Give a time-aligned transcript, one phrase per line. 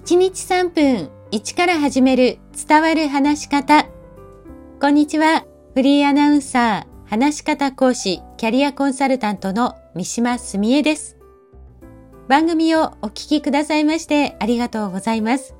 [0.00, 3.86] 1日3分1から始める伝わる話し方。
[4.80, 5.44] こんにちは。
[5.74, 11.18] フリーアナウンサー、話し方講師、キャリアコンサルタントの三島澄江です。
[12.28, 15.54] 番組をお聞きくださいましてありがとうございます。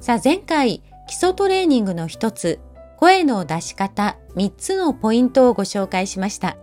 [0.00, 2.60] さあ前回、基礎トレーニングの一つ、
[2.96, 6.56] 声の出し方3つのポイントをご紹介しました。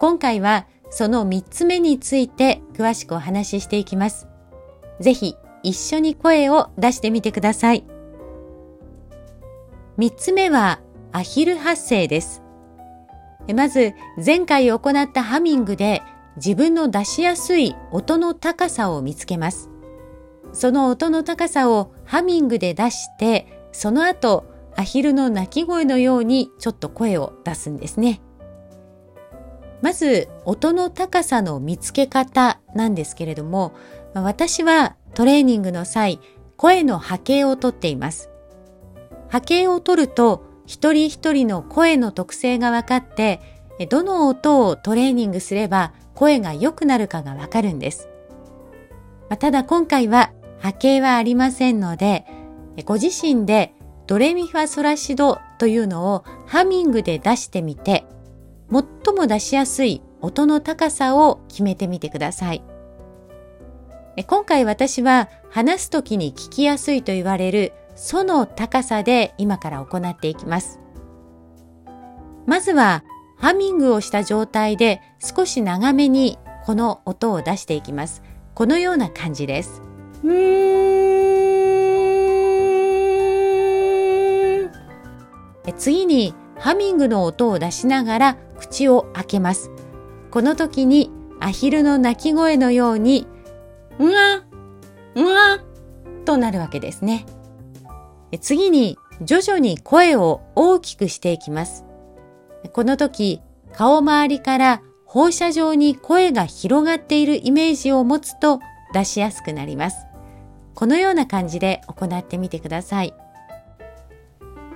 [0.00, 4.26] 今回はその3つ目について詳しくお話ししていきます。
[5.00, 7.84] ぜひ一緒に声を出してみてください。
[9.98, 10.80] 3つ目は
[11.10, 12.40] アヒル発声です。
[13.52, 13.92] まず
[14.24, 16.02] 前回行ったハミングで
[16.36, 19.68] 自分の出しやすい音の高さを見つけます。
[20.52, 24.44] その音の高さをハミングで出して、その後
[24.76, 28.20] アヒルの鳴き声のようにちょっと声を出すんですね。
[29.82, 33.72] まず音の高さの見つけ方なんですけれども、
[34.14, 36.20] 私はトレーニングの際、
[36.58, 38.28] 声の波形をとっています。
[39.30, 43.40] 波形を取ると、一人一人の声の特性が分かって、
[43.88, 48.10] どの音をトレーニングすれば声が良くなるかがわかるんです。
[49.38, 52.26] ただ今回は波形はありませんので、
[52.84, 53.72] ご自身で
[54.06, 58.04] ドレミファソラシドというのをハミングで出してみて、
[58.70, 62.62] 最も出しやすい音の高さを決めてみてください。
[64.24, 70.80] 今回私は話す時に聞きやすいと言われるソの高さで今から行っていきます。
[72.46, 73.04] まずは
[73.38, 78.22] ハミングをした状態で少し長めにこの音を出していきます。
[78.54, 79.82] このような感じです。
[85.76, 89.70] 次にハミングの音を出しながら口を開けます。
[90.30, 93.26] この時にアヒルの鳴き声のように、
[93.98, 94.42] うわ、
[95.14, 95.58] うわ、
[96.24, 97.24] となるわけですね。
[98.40, 101.84] 次に徐々に声を大きくしていきます。
[102.72, 103.40] この時、
[103.72, 108.60] 顔周りから放射状に声が広がっているイメージを持つと
[108.92, 110.06] 出しやすくなります。
[110.74, 113.14] このような感じで行ってみてください。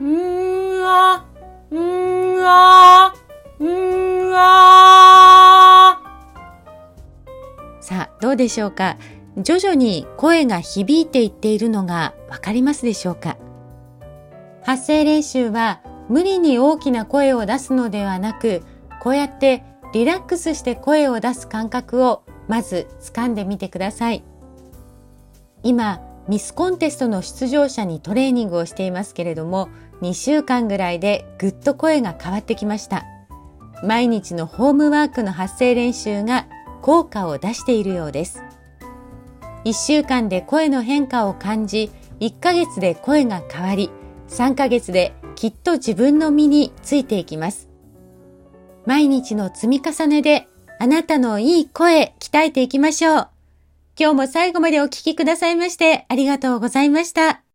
[0.00, 1.24] うーわ、
[1.70, 3.14] うーわ、
[3.58, 6.02] うーわ。
[7.80, 8.96] さあ、どうでしょうか？
[9.36, 13.36] 徐々に声が響いていっているのがわかりますでしょうか？
[14.62, 18.62] 発声練習は無理に大きな声を出すのではなく、
[19.02, 24.24] こうやってリラックスして声を出す感覚をまず掴んでみてください。
[25.62, 29.68] 今、ミスコンテストの出場者にトレーニングをしていますけれども、
[30.00, 33.04] 2週間ぐらいでぐっと声が変わってきました。
[33.84, 36.46] 毎日のホームワークの発声練習が
[36.82, 38.42] 効果を出しているようです。
[39.66, 41.90] 1週間で声の変化を感じ、
[42.20, 43.90] 1ヶ月で声が変わり、
[44.28, 47.68] 3ヶ月できっと自分の身についていきます。
[48.86, 50.46] 毎日の積み重ねで
[50.78, 53.28] あなたのいい声鍛えていきましょう。
[53.98, 57.45] 今日も最後までお聴きくださいましてありがとうございました。